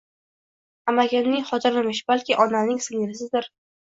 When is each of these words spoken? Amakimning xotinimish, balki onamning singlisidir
Amakimning 0.93 1.43
xotinimish, 1.51 2.01
balki 2.13 2.39
onamning 2.47 2.83
singlisidir 2.89 3.51